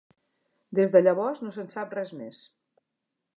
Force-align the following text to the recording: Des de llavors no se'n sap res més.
Des 0.79 0.91
de 0.95 1.01
llavors 1.03 1.43
no 1.47 1.53
se'n 1.59 1.69
sap 1.75 1.93
res 1.99 2.15
més. 2.23 2.41